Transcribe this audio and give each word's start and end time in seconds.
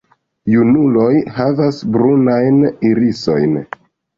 Junuloj 0.53 1.11
havas 1.35 1.83
brunajn 1.97 2.59
irisojn. 2.91 3.57